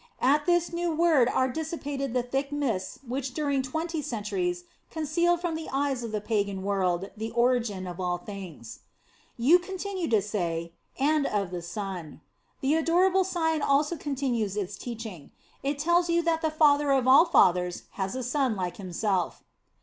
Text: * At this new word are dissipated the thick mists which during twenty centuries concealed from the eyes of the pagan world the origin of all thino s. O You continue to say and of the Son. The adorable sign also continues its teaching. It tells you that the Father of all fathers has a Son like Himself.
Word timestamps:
* 0.17 0.19
At 0.33 0.47
this 0.47 0.73
new 0.73 0.91
word 0.91 1.27
are 1.29 1.47
dissipated 1.47 2.15
the 2.15 2.23
thick 2.23 2.51
mists 2.51 2.97
which 3.07 3.35
during 3.35 3.61
twenty 3.61 4.01
centuries 4.01 4.63
concealed 4.89 5.39
from 5.41 5.53
the 5.53 5.69
eyes 5.71 6.01
of 6.01 6.11
the 6.11 6.19
pagan 6.19 6.63
world 6.63 7.11
the 7.15 7.29
origin 7.29 7.85
of 7.85 7.99
all 7.99 8.17
thino 8.17 8.61
s. 8.61 8.79
O 8.81 8.85
You 9.37 9.59
continue 9.59 10.07
to 10.07 10.19
say 10.19 10.73
and 10.97 11.27
of 11.27 11.51
the 11.51 11.61
Son. 11.61 12.21
The 12.61 12.73
adorable 12.73 13.23
sign 13.23 13.61
also 13.61 13.95
continues 13.95 14.57
its 14.57 14.75
teaching. 14.75 15.33
It 15.61 15.77
tells 15.77 16.09
you 16.09 16.23
that 16.23 16.41
the 16.41 16.49
Father 16.49 16.89
of 16.89 17.07
all 17.07 17.25
fathers 17.25 17.83
has 17.91 18.15
a 18.15 18.23
Son 18.23 18.55
like 18.55 18.77
Himself. 18.77 19.43